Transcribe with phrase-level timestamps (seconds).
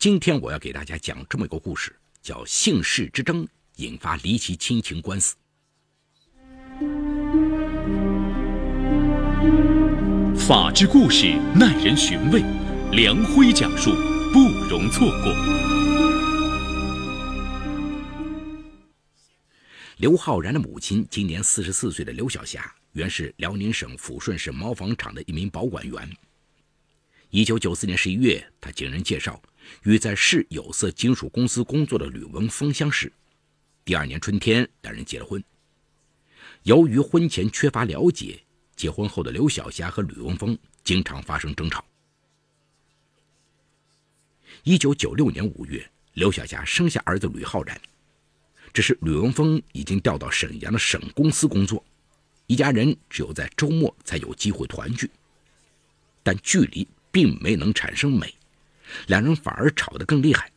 [0.00, 5.36] 今天我要给大家讲这么一个故事，叫姓氏之争引发离奇亲情官司。
[10.38, 12.40] 法治故事耐人寻味，
[12.92, 13.90] 梁辉讲述
[14.32, 15.34] 不容错过。
[19.98, 26.10] 刘浩然的母亲今年四十四岁的刘晓霞，原是辽宁省抚顺市毛纺厂的一名保管员。
[27.28, 29.38] 一九九四年十一月，他经人介绍。
[29.84, 33.12] 与在市有色金属公司工作的吕文峰相识，
[33.84, 35.42] 第二年春天，两人结了婚。
[36.64, 38.38] 由于婚前缺乏了解，
[38.76, 41.84] 结婚后的刘晓霞和吕文峰经常发生争吵。
[44.62, 47.80] 一九九六年五月，刘晓霞生下儿子吕浩然，
[48.74, 51.82] 只是吕文峰已经调到沈阳的省公司工作，
[52.46, 55.10] 一家人只有在周末才有机会团聚，
[56.22, 58.34] 但距离并没能产生美。
[59.06, 60.50] 两人反而吵得更厉害。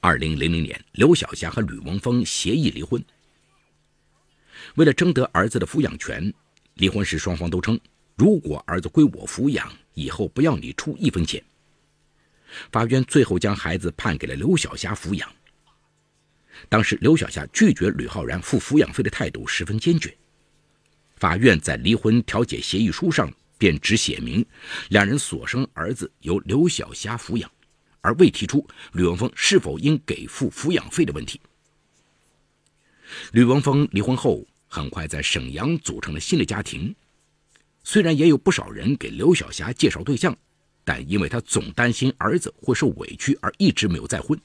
[0.00, 3.04] 二零零零年，刘晓霞和吕文峰协议离婚。
[4.76, 6.32] 为了争得儿子的抚养权，
[6.74, 7.78] 离婚时双方都称，
[8.16, 11.42] 如果儿子归我抚养，以后不要你出一分钱。
[12.70, 15.28] 法院最后将孩子判给了刘晓霞抚养。
[16.68, 20.16] 当时，刘晓霞拒绝吕浩然付抚养费的态度十分坚决。
[21.16, 23.32] 法院在离婚调解协议书上。
[23.58, 24.44] 便只写明
[24.88, 27.50] 两人所生儿子由刘晓霞抚养，
[28.00, 31.40] 而未提出吕文峰是否应给付抚养费的问题。
[33.32, 36.94] 吕文峰离婚后，很快在沈阳组成了新的家庭。
[37.82, 40.36] 虽然也有不少人给刘晓霞介绍对象，
[40.84, 44.38] 但因为他总担心儿子会受委屈，而一直没有再婚。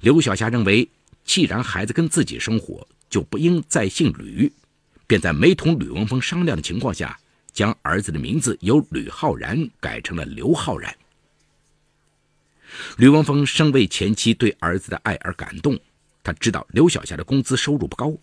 [0.00, 0.88] 刘晓霞认为，
[1.24, 4.50] 既然孩子跟自己生活，就不应再姓吕，
[5.06, 7.18] 便在没同吕文峰商量的情况下。
[7.56, 10.94] 将儿子的名字由吕浩然改成了刘浩然。
[12.98, 15.80] 吕文峰生为前妻对儿子的爱而感动，
[16.22, 18.14] 他知道刘晓霞的工资收入不高，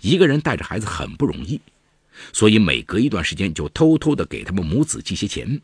[0.00, 1.60] 一个人带着孩子很不容易，
[2.32, 5.60] 所以每隔一段时间就偷偷的给他们母子寄些钱。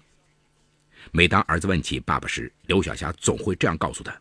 [1.11, 4.17] 每当儿子问起爸爸时，刘晓霞总会这样告诉他：“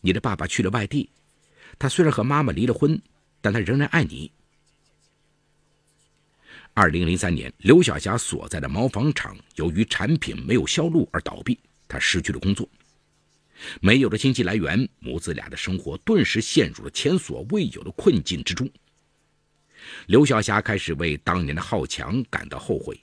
[0.00, 1.10] 你的爸爸去了外地，
[1.80, 2.96] 他虽然和妈妈离了婚，
[3.40, 4.30] 但他仍然爱你。”
[6.72, 11.58] 二零零三年，刘晓霞所在的毛纺厂由于产品没有销路而倒闭，
[11.88, 12.68] 她失去了工作，
[13.80, 18.70] 没有了经济来源，母子俩的生活顿时陷入了前所未有的困境之中。
[20.06, 22.98] 刘晓霞开始为当年的好强感到后悔，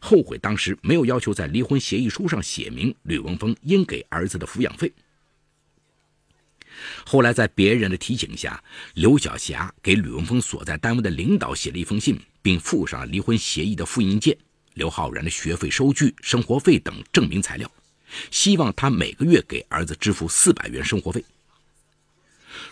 [0.00, 4.90] 后悔当时没有要求在离婚协议书上写明吕文峰应给儿子的抚养费。
[7.10, 8.62] 后来在别人的提醒下，
[8.94, 12.16] 刘晓霞给吕文峰所在单位的领导写了一封信。
[12.42, 14.34] 并附上了离婚协议的复印件、
[14.74, 17.70] 刘浩然的学费收据、生活费等证明材料，
[18.30, 21.22] 希望他每个月给儿子支付四百元生活费。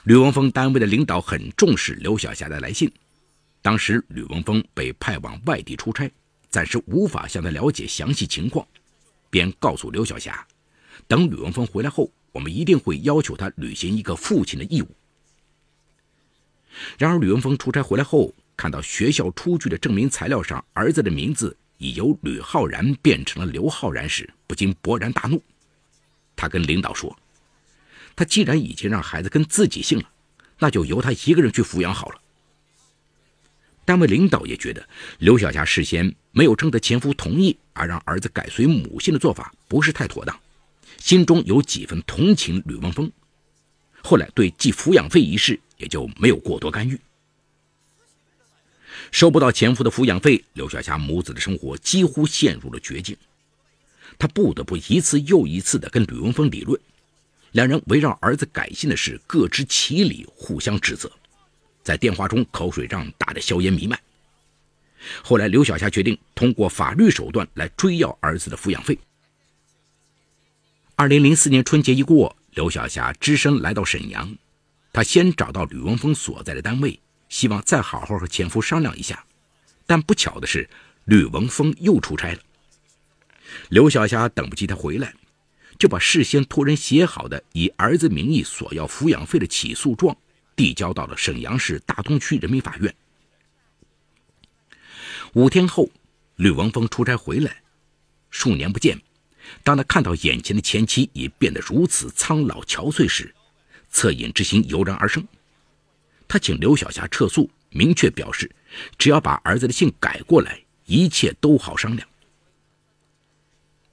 [0.05, 2.91] 吕文峰单位的领导很重视刘晓霞的来信，
[3.61, 6.11] 当时吕文峰被派往外地出差，
[6.49, 8.67] 暂时无法向他了解详细情况，
[9.29, 10.47] 便告诉刘晓霞，
[11.07, 14.89] 等吕文峰回来后，我们一定会要求他履行一个父亲的义务。
[16.99, 18.35] 然而，吕文峰出差回来后。
[18.61, 25.41] 看到学校出具的证明材料上儿子的名字已由吕浩然变成了刘浩然时，不禁勃然大怒。
[26.35, 27.17] 他跟领导说
[28.17, 30.11] ：“他既然已经让孩子跟自己姓了，
[30.59, 32.21] 那就由他一个人去抚养好了。”
[33.87, 34.85] 单位领导也觉得
[35.21, 40.37] 刘小霞事先没有征得前夫同意而让儿子改随母姓的做法不是太妥当，
[40.99, 43.11] 心中有几分同情吕文峰，
[44.03, 47.01] 后来对寄抚养费一事也就没有过多干预。
[49.11, 53.17] 收不到前夫的抚养费，刘小霞母子的生活几乎陷入了绝境。
[54.19, 56.79] 她不得不一次又一次地跟吕文峰理论，
[57.53, 61.11] 两人围绕儿子改姓的事各执其理，互相指责，
[61.83, 63.99] 在电话中口水仗打得硝烟弥漫。
[65.23, 68.99] 后来，刘小霞决定通过法律手段来追要儿子的抚养费。
[71.01, 74.37] 二零零四年春节一过，刘晓霞只身来到沈阳，
[74.93, 76.99] 她先找到吕文峰所在的单位。
[77.29, 79.25] 希望再好好和前夫商量一下，
[79.87, 80.69] 但不巧的是，
[81.05, 82.41] 吕文峰又出差了。
[83.69, 85.15] 刘晓霞等不及他回来，
[85.79, 90.17] 就把事先托人写好的以儿子名义索要抚养费的起诉状
[90.57, 92.93] 递交到了沈阳市大东区人民法院。
[95.35, 95.89] 五天后，
[96.35, 97.63] 吕文峰出差回来，
[98.31, 99.01] 数年不见，
[99.63, 103.35] 当他看到眼前的前妻已变得如此苍老憔悴时，
[103.93, 105.27] 恻隐之心油然而生。
[106.27, 108.51] 他请刘晓霞撤诉，明确表示，
[108.99, 112.09] 只要把儿子的姓改过来，一切都好商量。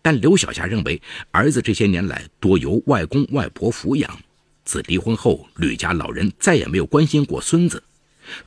[0.01, 4.19] 但刘晓霞认为，儿子这些年来多由外公外婆抚养，
[4.63, 7.81] 自离婚后，吕家老人再也没有关心过孙子。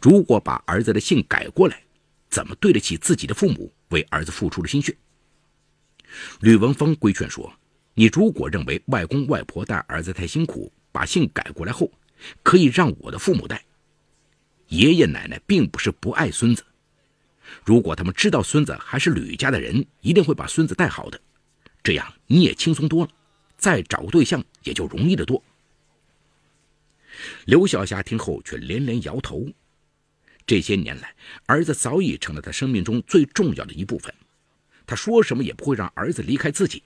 [0.00, 1.82] 如果把儿子的姓改过来，
[2.28, 4.94] 怎么对得起自己的父母为儿子付出的心血？
[6.40, 7.52] 吕文峰规劝说
[7.94, 11.90] ：“你如果认为外公外婆带儿子太辛苦，把姓改过来后，
[12.42, 13.62] 可以让我的父母带。
[14.68, 16.64] 爷爷奶奶并不是不爱孙子，
[17.64, 21.20] 如果他们知道孙子还是吕家的人，一定会把孙子带好的。
[21.82, 23.10] 这样你也轻松多了，
[23.56, 25.42] 再找对象也就容易得多。”
[27.46, 29.46] 刘晓霞听后却连连摇头。
[30.46, 31.14] 这些年来，
[31.46, 34.12] 儿子早已成了他生命中最重要的一部分。
[34.88, 36.82] 他说什么也不会让儿子离开自己。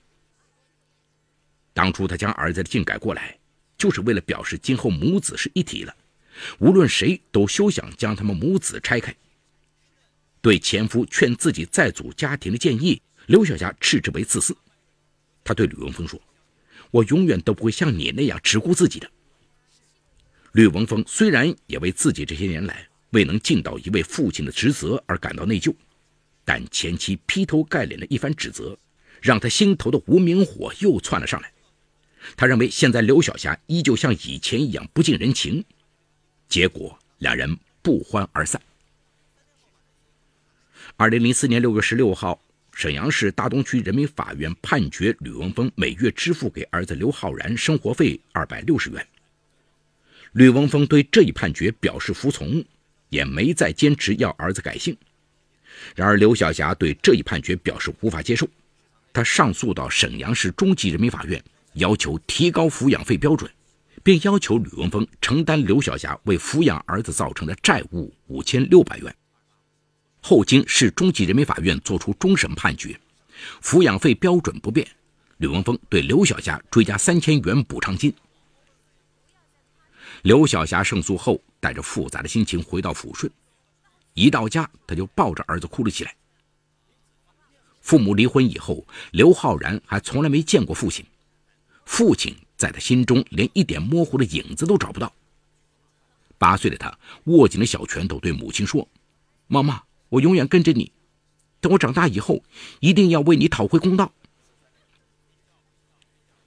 [1.73, 3.39] 当初他将儿子的姓改过来，
[3.79, 5.97] 就是为了表示今后母子是一体了，
[6.59, 9.15] 无论谁都休想将他们母子拆开。
[10.41, 14.55] 对前夫劝自己再组家庭的建议，刘小霞斥之为自私。
[15.45, 16.21] 他对吕文峰说
[16.91, 19.09] ：“我永远都不会像你那样只顾自己的。”
[20.53, 22.89] 吕文峰虽然也为自己这些年来。
[23.13, 25.71] 未能尽到一位父亲的职责而感到内疚，
[26.45, 28.77] 但前妻劈头盖脸的一番指责，
[29.21, 31.53] 让他心头的无名火又窜了上来。
[32.37, 35.65] 他认为现在刘晓霞依旧像以前一样不近人情，
[36.49, 38.61] 结果两人不欢而散。
[40.97, 42.41] 二零零四年六月十六号，
[42.73, 49.07] 沈阳市大东区人民法院判决吕文峰每月支付给儿子刘浩然生活费二百六十元。
[50.33, 52.65] 吕文峰对这一判决表示服从。
[53.13, 54.97] 也没再坚持要儿子改姓。
[55.95, 58.49] 然而，刘晓霞对这一判决表示无法接受，
[59.13, 61.43] 她上诉到沈阳市中级人民法院，
[61.75, 63.51] 要求提高抚养费标准，
[64.03, 69.15] 并要求吕文峰承担刘晓霞为抚养儿子造成的债务五千六百元。
[70.21, 72.99] 后经市中级人民法院作出终审判决，
[73.63, 74.87] 抚养费标准不变，
[75.39, 78.15] 吕文峰对刘晓霞追加三千元补偿金。
[80.23, 81.41] 刘晓霞胜诉后。
[81.63, 83.33] 带着复杂的心情回到抚顺，
[84.15, 86.15] 一到家他就抱着儿子哭了起来。
[87.81, 91.05] 父母离婚以后，刘浩然还从来没见过父亲，
[91.85, 95.13] 父亲在他心中连一点模糊的影子都找不到。
[96.39, 98.89] 八岁的他握紧了小拳头，对母亲说
[99.49, 100.93] ：“妈妈，我永远跟着你，
[101.61, 102.43] 等我长大以后，
[102.81, 104.13] 一定要为你讨回公道。”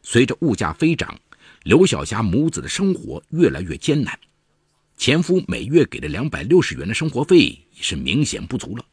[0.03, 1.19] 随着物价飞涨，
[1.63, 4.17] 刘小霞母子的生活越来越艰难。
[4.97, 8.85] 前夫每月给的两百六十元的生活费已是明显不足了。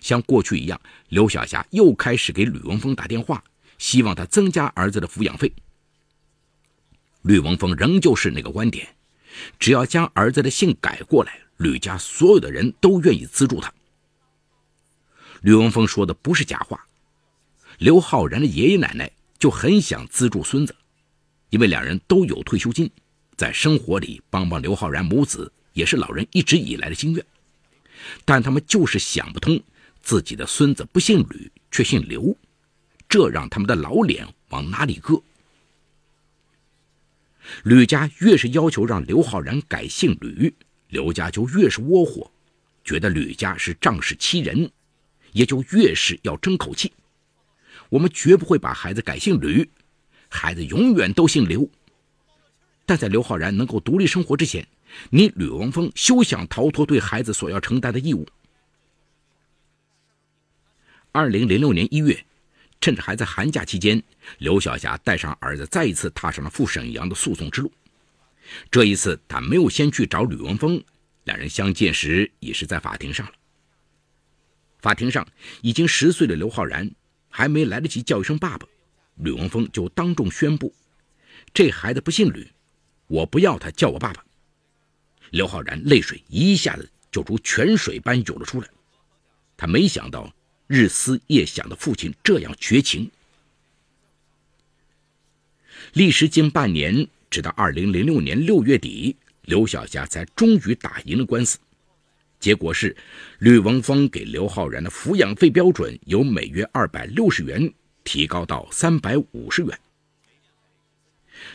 [0.00, 3.44] 像过去一样，刘晓霞又开始给吕文峰打电话，
[3.78, 5.52] 希望他增加儿子的抚养费。
[7.22, 8.88] 吕文峰仍旧是那个观点，
[9.58, 13.72] 只要将儿子的姓改过来，吕家所有的人都愿意资助他。
[15.42, 16.86] 吕文峰说的不是假话，
[17.78, 20.74] 刘浩然的爷爷奶奶就很想资助孙子，
[21.50, 22.90] 因为两人都有退休金。
[23.36, 27.24] 在生活里帮帮刘浩然母子，也是老人一直以来的心愿。
[28.24, 29.62] 但他们就是想不通，
[30.02, 32.36] 自己的孙子不姓吕却姓刘，
[33.08, 35.22] 这让他们的老脸往哪里搁？
[37.62, 40.54] 吕家越是要求让刘浩然改姓吕，
[40.88, 42.30] 刘家就越是窝火，
[42.84, 44.70] 觉得吕家是仗势欺人，
[45.32, 46.92] 也就越是要争口气。
[47.90, 49.68] 我们绝不会把孩子改姓吕，
[50.28, 51.68] 孩子永远都姓刘。
[52.86, 54.66] 但在刘浩然能够独立生活之前，
[55.10, 58.26] 你吕文峰休想逃脱对孩子所要承担的义务。
[61.12, 62.24] 二零零六年一月，
[62.80, 64.02] 趁着孩子寒假期间，
[64.38, 67.72] 刘晓霞带上儿子，再一次踏上了赴沈阳的诉讼之路。
[68.70, 70.82] 这一次，他没有先去找吕文峰，
[71.24, 73.32] 两人相见时已是在法庭上了。
[74.80, 75.26] 法庭上，
[75.62, 76.90] 已经十岁的刘浩然
[77.30, 78.66] 还没来得及叫一声爸爸，
[79.16, 80.74] 吕文峰就当众宣布：
[81.54, 82.46] 这孩子不姓吕。
[83.14, 84.24] 我不要他叫我爸爸。
[85.30, 88.68] 刘浩然泪水一下子就如泉水般涌了出来，
[89.56, 90.34] 他没想到
[90.66, 93.08] 日思夜想的父亲这样绝情。
[95.92, 101.56] 历时近半年，直到二零零六年六月底，刘晓霞才终于打赢了官司。
[102.40, 102.96] 结果是，
[103.38, 109.78] 吕文峰给刘浩然的抚养费标准由每月二百六十元提高到三百五十元。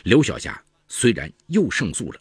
[0.04, 0.62] 刘晓霞。
[0.92, 2.20] 虽然又胜诉了，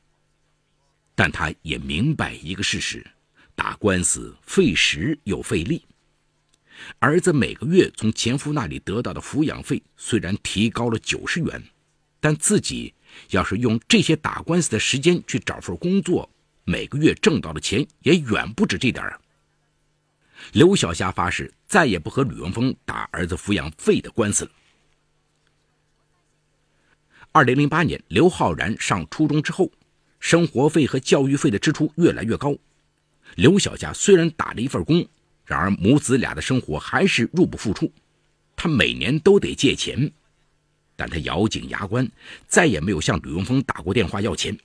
[1.15, 3.03] 但他也明白一个事实：
[3.55, 5.83] 打官司费时又费力。
[6.99, 11.61] 儿子每个月从前夫那里得到的抚养费虽然提高了九十元，
[12.19, 12.93] 但自己
[13.31, 16.29] 要是用这些打官司的时间去找份工作，
[16.63, 19.19] 每个月挣到的钱也远不止这点儿。
[20.53, 24.51] 刘晓霞发誓再也不和吕文峰打儿子抚养费的官司了。
[27.31, 29.71] 二零零八年，刘浩然上初中之后，
[30.19, 32.55] 生活费和教育费的支出越来越高。
[33.35, 35.07] 刘晓霞虽然打了一份工，
[35.45, 37.91] 然而母子俩的生活还是入不敷出，
[38.55, 40.11] 她每年都得借钱，
[40.95, 42.09] 但她咬紧牙关，
[42.47, 44.57] 再也没有向吕文峰打过电话要钱。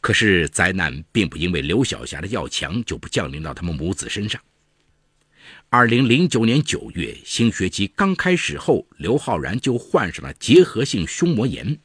[0.00, 4.40] 可是灾难并不因为刘晓霞的要强就不降临到他们母子身上。
[5.72, 11.78] 二零零九年九月，新学期刚开始后，刘浩然就患上了结核性胸膜炎。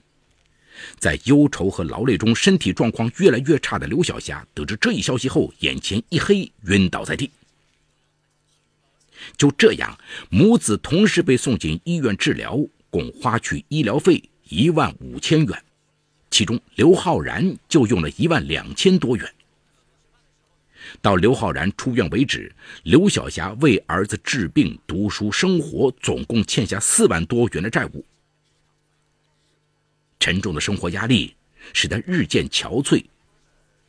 [0.97, 7.29] 在忧愁和劳累中，身体状况越来越差的刘晓霞得知这一消息后，眼前一黑，晕倒在地。
[9.37, 9.95] 就这样，
[10.31, 12.57] 母子同时被送进医院治疗，
[12.89, 15.63] 共花去医疗费一万五千元。
[16.31, 19.31] 其中，刘浩然就用了一万两千多元。
[21.01, 28.05] 到刘浩然出院为止，刘晓霞为儿子治病、读书、生活，总共欠下四万多元的债务。
[30.19, 31.35] 沉重的生活压力
[31.73, 33.03] 使他日渐憔悴，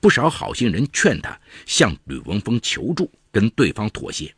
[0.01, 4.35] 不少好心人劝他向吕文峰求助，跟对方妥协。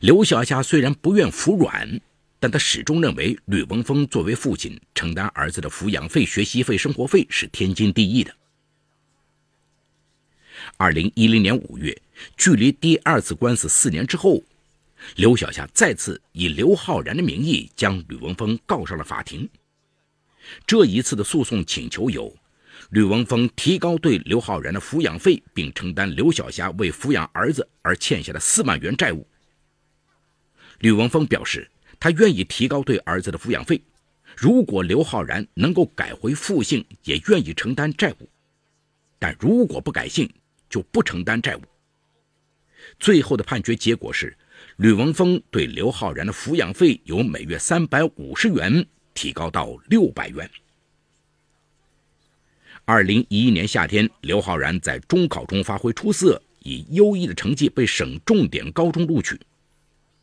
[0.00, 2.00] 刘晓霞虽然不愿服软。
[2.42, 8.34] 但他始终认为，吕文峰作为父亲，承担儿子的抚养费、学习费、生活费是天经地义的。
[10.76, 11.96] 二零一零年五月，
[12.36, 14.42] 距离第二次官司四年之后，
[15.16, 19.48] 刘晓霞再次以刘浩然的名义将吕文峰告上了法庭。
[20.66, 22.34] 这一次的诉讼请求有：
[22.90, 29.26] 吕文峰提高对刘浩然的抚养费，并承担刘晓霞为抚养儿子而欠下的四万元债务。
[30.80, 31.68] 吕文峰表示。
[32.00, 33.80] 他愿意提高对儿子的抚养费，
[34.36, 38.26] 如果刘浩然能够改回父姓，也愿意承担债务；
[39.20, 40.28] 但如果不改姓，
[40.72, 41.60] 就不承担债务。
[42.98, 44.36] 最后的判决结果是，
[44.78, 50.50] 吕文峰对刘浩然的抚养费由每月三百五十元提高到六百元。
[52.84, 59.38] 二零一一年夏天，刘浩然在中考中发挥出色，以优异的成绩被省重点高中录取。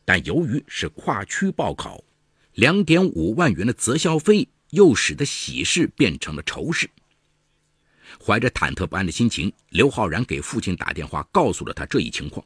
[0.04, 2.02] 但由于是跨区报考，
[2.54, 6.90] 两点五万元的择校费又使得喜事变成了愁事。
[8.24, 12.44] 怀着忐忑不安的心情，刘浩然给父亲打电话，告诉了他这一情况。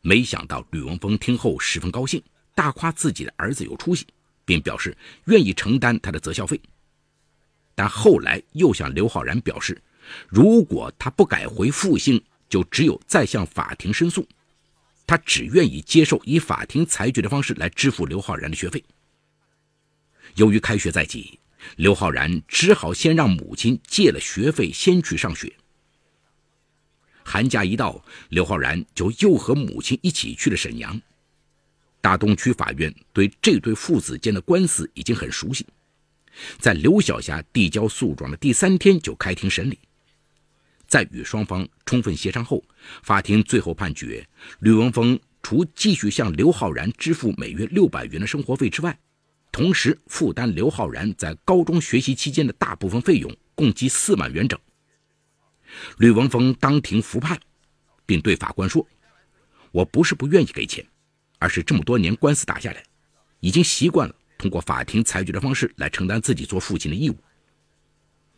[0.00, 2.22] 没想到吕文峰听后十分高兴，
[2.54, 4.06] 大夸自己的儿子有出息，
[4.44, 6.60] 并表示愿意承担他的择校费。
[7.74, 9.80] 但后来又向刘浩然表示，
[10.28, 14.26] 如果他不改回复姓，就只有再向法庭申诉。
[15.06, 18.82] 他只愿意接受以法庭裁决的方式来支付刘浩然的学费。
[20.36, 21.38] 由于开学在即，
[21.76, 25.52] 刘浩然只好先让母亲借了学费，先去上学。
[27.24, 31.00] 寒假一到，刘浩然就又和母亲一起去了沈阳。
[32.00, 35.64] 大东区法院对这对父子间的官司已经很熟悉，
[36.58, 39.78] 在刘晓霞递交诉状的第三天就开庭审理。
[40.88, 42.62] 在与双方充分协商后，
[43.04, 44.26] 法庭最后判决，
[44.58, 48.98] 吕文峰除继续向刘浩然支付每月六百元的生活费之外，
[49.52, 54.58] 同时负担刘浩然在高中学习期间的大部分费用，共计四万元整。
[55.98, 57.38] 吕文峰当庭服判，
[58.04, 58.84] 并对法官说
[59.70, 60.84] ：“我不是不愿意给钱，
[61.38, 62.82] 而是这么多年官司打下来，
[63.40, 67.16] 已经习惯了通过法庭裁决的方式来承担自己做父亲的义务。”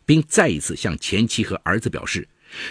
[0.05, 2.27] 并再一次向前妻和儿子表示。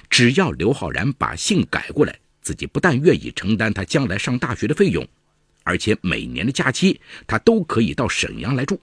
[0.08, 5.06] 只要刘浩然把姓改过来，自己不但愿意承担他将来上大学的费用，
[5.64, 8.80] 而且每年的假期他都可以到沈阳来住。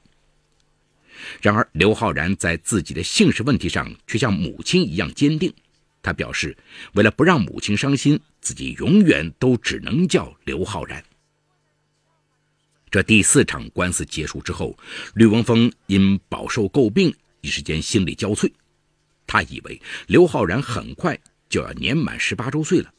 [1.39, 5.53] 然而，刘浩然在自己的姓氏问题上却像母亲一样坚定。
[6.01, 6.57] 他表示，
[6.93, 11.03] 为了不让母亲伤心，自己永远都只能叫刘浩然。
[12.89, 14.75] 这第四场官司结束之后，
[15.13, 18.51] 吕文峰因饱受诟病，一时间心力交瘁。
[19.27, 22.91] 他以为刘浩然很快就要年满十八周岁了，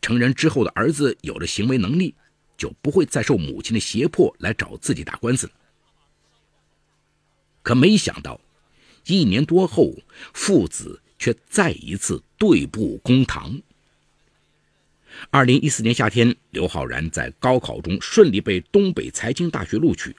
[0.00, 2.14] 成人之后的儿子有了行为能力，
[2.56, 5.52] 就不会再受母亲的胁迫来找自己打官司了。
[7.62, 8.40] 可没想到，
[9.06, 9.92] 一年多后，
[10.32, 13.60] 父子却再一次对簿公堂。
[15.30, 20.16] 二零一四年夏天，刘浩然在高考中顺利被东北财经大学录取，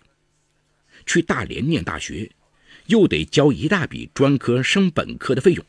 [1.06, 2.32] 去大连念大学。
[2.88, 5.66] 又得交一大笔专科升本科的费用，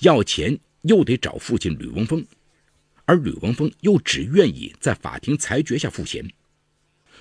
[0.00, 2.24] 要钱又得找父亲吕文峰，
[3.04, 6.26] 而吕文峰又只愿意在法庭裁决下付钱，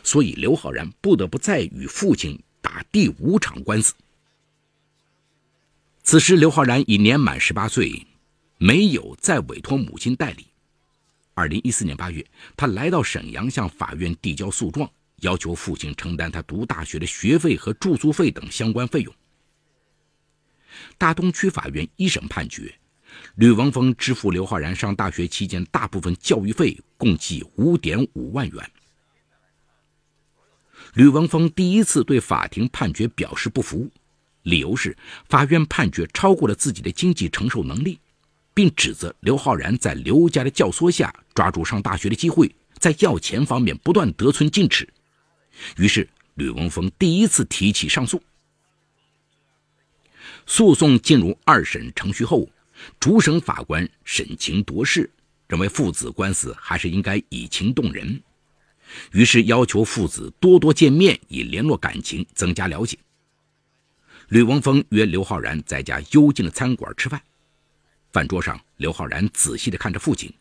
[0.04, 3.94] 所以刘浩然不得不再与父亲打第五场官司。
[6.04, 8.06] 此时刘浩然已年满十八岁，
[8.58, 10.48] 没有再委托母亲代理。
[11.34, 12.25] 二零一四年八月，
[12.56, 14.90] 他来到沈阳，向法院递交诉状，
[15.22, 19.13] 要求父亲承担他读大学的学费和住宿费等相关费用。
[20.98, 22.74] 大东区法院一审判决，
[23.36, 28.72] 吕文峰支付刘浩然上大学期间大部分教育费，共计五点五万元。
[30.93, 33.89] 吕文峰第一次对法庭判决表示不服，
[34.43, 34.96] 理由是
[35.27, 38.00] 法院判决超过了自己的经济承受能力，
[38.53, 44.88] 并指责刘浩然在刘家的教唆下抓住上大学的机会，在要钱方面不断得寸进尺。
[45.77, 48.22] 于是吕文峰第一次提起上诉。
[50.46, 52.48] 诉讼进入二审程序后，
[53.00, 55.10] 主审法官审情夺势，
[55.48, 58.22] 认为父子官司还是应该以情动人。
[59.12, 62.98] 于是要求父子多多见面，以联络感情，增加了解。
[64.30, 67.22] 吕文峰约刘浩然在家幽静的餐馆吃饭。
[68.12, 70.32] 饭桌上，刘浩然仔细地看着父亲，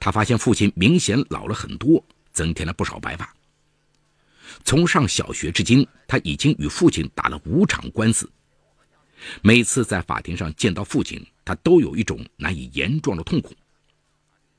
[0.00, 3.32] 他发现父亲明显老了很多，增添了不少白发。
[4.64, 8.28] 从上小学至今，他已经与父亲打了五场官司。
[9.42, 13.54] 每次在法庭上见到父亲，他都有一种难以言状的痛苦。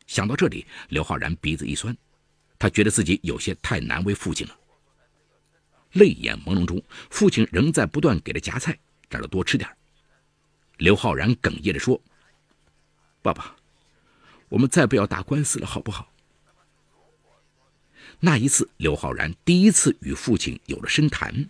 [0.08, 1.96] 想到这里，刘浩然鼻子一酸。
[2.58, 4.58] 他觉得自己有些太难为父亲了。
[5.92, 6.82] 泪眼朦胧中，
[7.12, 8.76] 父亲仍在不断给他夹菜，
[9.08, 9.70] 让他多吃点。
[10.78, 12.02] 刘浩然哽咽着说
[13.22, 13.56] ：“爸爸，
[14.48, 16.12] 我们再不要打官司了，好不好？”
[18.20, 21.48] 那一次，刘浩然第一次与父亲有了深谈，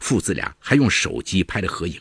[0.00, 2.00] 父子俩还用手机拍了合影。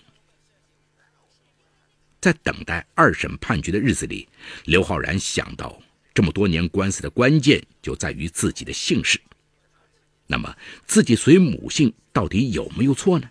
[2.23, 4.29] 在等待二审判决的日子里，
[4.63, 5.77] 刘浩然想到。
[6.13, 9.19] 这么多年官司的关键就在于自己的姓氏，
[10.27, 13.29] 那么自己随母姓到底有没有错呢？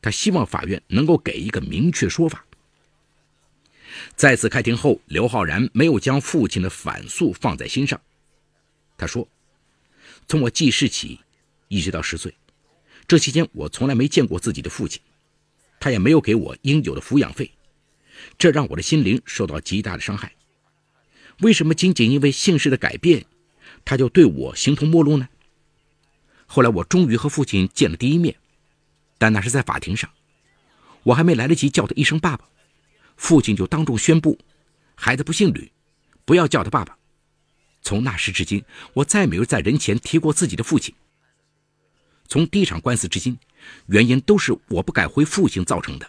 [0.00, 2.44] 他希望法院能够给一个明确说法。
[4.14, 8.00] 再次开庭后，刘浩然没有将父亲的反诉放在心上。
[8.96, 9.26] 他说
[10.28, 11.18] ：“从我记事起，
[11.66, 12.32] 一直到十岁，
[13.08, 15.02] 这期间我从来没见过自己的父亲，
[15.80, 17.50] 他也没有给我应有的抚养费，
[18.38, 20.32] 这让我的心灵受到极大的伤害。”
[21.40, 23.24] 为什么仅仅因为姓氏的改变，
[23.84, 25.28] 他就对我形同陌路呢？
[26.46, 28.36] 后来我终于和父亲见了第一面，
[29.18, 30.10] 但那是在法庭上，
[31.02, 32.44] 我还没来得及叫他一声爸爸，
[33.16, 34.38] 父亲就当众宣布，
[34.94, 35.72] 孩子不姓吕，
[36.24, 36.96] 不要叫他爸爸。
[37.80, 40.94] 从那时至今，我再没有在人前提过自己的父亲。
[42.28, 43.36] 从第一场官司至今，
[43.86, 46.08] 原因都是我不改回父姓造成的。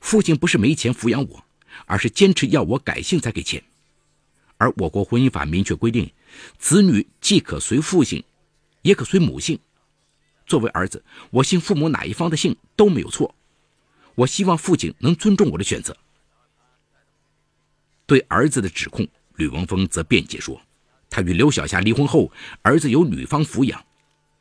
[0.00, 1.44] 父亲不是没钱抚养我，
[1.86, 3.62] 而是坚持要我改姓才给钱。
[4.56, 6.10] 而我国婚姻法明确规定，
[6.58, 8.22] 子女既可随父姓，
[8.82, 9.58] 也可随母姓。
[10.46, 13.34] 作为儿子，我姓父母哪一方的姓都没有错。
[14.16, 15.96] 我希望父亲能尊重我的选择。
[18.04, 20.60] 对儿子的指控，吕文峰则辩解说，
[21.08, 22.30] 他与刘晓霞离婚后，
[22.62, 23.82] 儿子由女方抚养，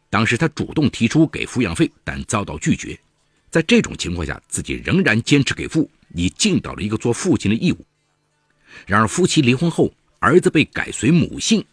[0.09, 2.99] 当时他主动提出给抚养费，但遭到拒绝。
[3.51, 7.85] 在这种情况下，自己仍然坚持给付，已尽到了一个做父亲的义务。
[8.85, 11.65] 然而，夫妻离婚后，儿子被改随母姓，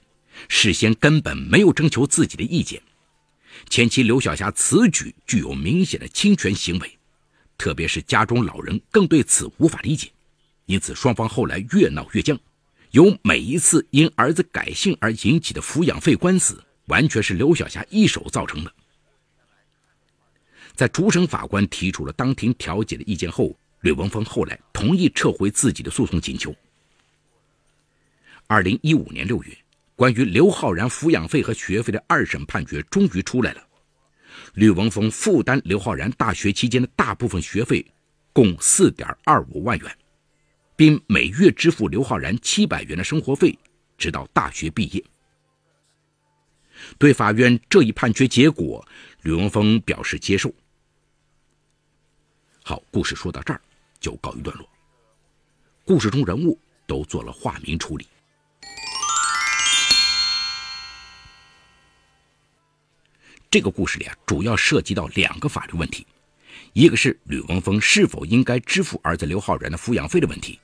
[0.48, 2.80] 事先根本没有征求自己的意见。
[3.68, 6.98] 前妻刘晓霞此举具有明显的侵权行为，
[7.58, 10.08] 特别是家中老人更对此无法理解。
[10.64, 12.38] 因此，双方后来越闹越僵。
[12.92, 18.72] 有每一次因儿子改姓而引起的抚养费官司，完全是刘晓霞一手造成的。
[20.76, 26.54] 在主审法官提出了当庭调解的意见后，吕文峰后来同意撤回自己的诉讼请求。
[28.46, 29.56] 二零一五年六月，
[29.94, 33.66] 关于刘浩然抚养费和学费的二审判决终于出来了。
[34.52, 37.84] 吕文峰负担刘浩然大学期间的大部分学费，
[38.34, 39.98] 共四点二五万元，
[40.76, 43.58] 并每月支付刘浩然七百元的生活费，
[43.96, 45.02] 直到大学毕业。
[46.98, 48.86] 对法院这一判决结果，
[49.22, 50.52] 吕文峰表示接受。
[52.68, 53.60] 好，故事说到这儿
[54.00, 54.68] 就告一段落。
[55.84, 58.08] 故事中人物都做了化名处理。
[63.48, 66.04] 这个故事里啊，主要涉及到两个法律问题，
[66.72, 70.58] 一个是吕文峰是否应该支付儿子刘浩然的抚养费的问题，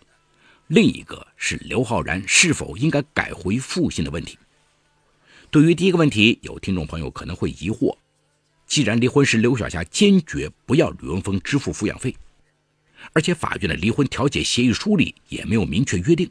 [0.66, 4.36] 另一个是刘浩然是否应该改回父姓的问题。
[5.52, 7.96] 对于第一个问题，有听众朋友可能会疑惑：
[8.72, 12.16] 既然离婚时刘晓霞坚决不要吕文峰支付抚养费，
[13.12, 16.30] 而且法院的离婚调解协议书里也没有明确约定，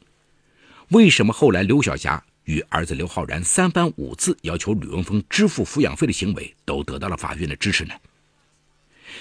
[0.88, 2.25] 为什么后来刘晓霞？
[2.45, 7.93] 与儿子刘浩然三番五次要求吕文峰支付抚养费的行为，都得到了法院的支持呢。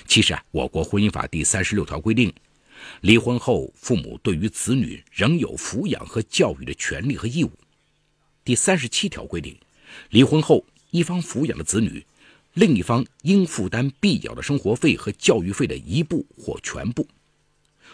[0.06, 2.32] 其实啊，我国婚姻法第三十六条规定，
[3.02, 7.52] 离婚后，父母对于子女仍有抚养和教育的权利和义务。
[8.46, 9.54] 第三十七条规定，
[10.08, 12.02] 离婚后一方抚养的子女，
[12.54, 17.06] 另一方应负担必要的生活费和教育费的一部或全部。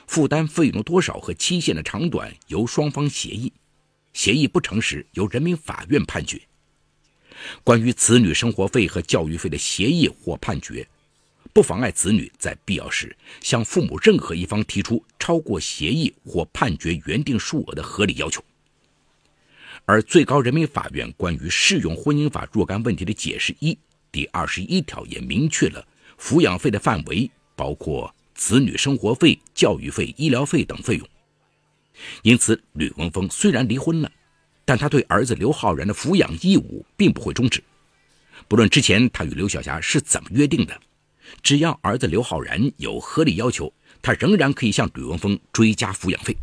[0.07, 3.53] 负担费用的多少和期限的长短由双方协议，
[4.13, 6.41] 协议不成时由人民法院判决。
[7.63, 10.87] 关于子女生活费和教育费的协议或判决。
[11.53, 18.45] 不妨碍子女在必要时向父母任何一方提出超过协议或判决原定数额的合理要求。
[19.87, 23.79] 而最高人民法院关于适用婚姻法若干问题的解释一
[24.17, 25.87] 第二十一条也明确了
[26.19, 31.07] 抚养费的范围包括子女生活费、教育费、医疗费等费用。
[32.23, 34.11] 因此，吕文峰虽然离婚了，
[34.65, 37.63] 但他对儿子刘浩然的抚养义务并不会终止。
[38.49, 40.81] 不论之前他与刘晓霞是怎么约定的。
[41.43, 46.35] 只要儿子刘浩然有合理要求，他仍然可以向吕文峰追加抚养费。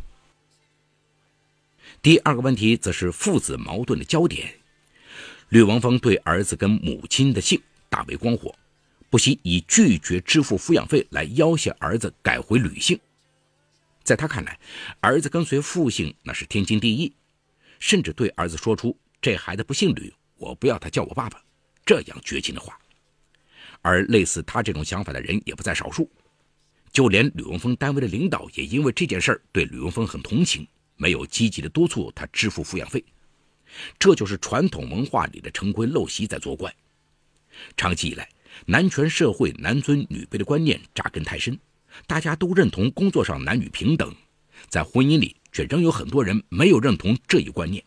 [2.04, 4.54] 第二个问题则是父子矛盾的焦点。
[5.54, 8.56] 吕文峰对儿子跟母亲的姓大为光火，
[9.12, 13.00] 不惜以拒绝支付抚养费来要挟儿子改回吕姓。
[14.04, 14.60] 在他看来，
[15.00, 17.14] 儿子跟随父姓那是天经地义，
[17.78, 21.40] 甚至对儿子说出“这孩子不姓吕，我不要他叫我爸爸”
[21.86, 22.76] 这样绝情的话。
[23.84, 26.10] 而类似他这种想法的人也不在少数，
[26.92, 33.06] 就连吕文峰单位的领导也因为这件事儿对吕文峰很同情，没有积极的督促他支付抚养费。
[34.00, 36.74] 这就是传统文化里的陈规陋习在作怪。
[37.78, 38.30] 长期以来，
[38.66, 41.58] 男权社会男尊女卑的观念扎根太深，
[42.08, 44.14] 大家都认同工作上男女平等，
[44.70, 47.84] 在婚姻里却仍有很多人没有认同这一观念。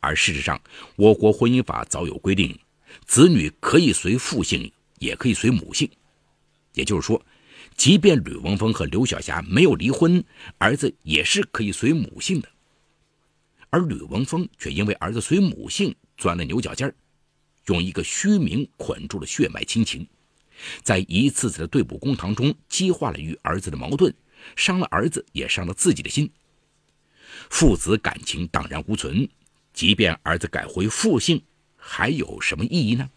[0.00, 0.60] 而事实上，
[0.96, 2.58] 我国婚姻法早有规定，
[3.06, 4.70] 子女可以随父姓。
[4.98, 5.86] 也可以随母姓，
[6.72, 7.22] 也就是说，
[7.76, 10.24] 即便吕文峰和刘晓霞没有离婚，
[10.56, 12.48] 儿子也是可以随母姓的。
[13.76, 16.94] 而吕文峰却因为儿子随母姓钻了牛角尖儿，
[17.66, 20.08] 用一个虚名捆住了血脉亲情，
[20.82, 24.14] 在一次次的对簿公堂中激化了与儿子的矛盾，
[24.56, 26.32] 伤了儿子，也伤了自己的心。
[27.50, 29.28] 父子感情荡然无存，
[29.74, 31.42] 即便儿子改回父姓，
[31.76, 33.10] 还有什么意义呢？